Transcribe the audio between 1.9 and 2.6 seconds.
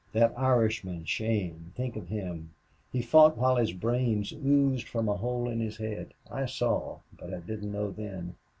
of him.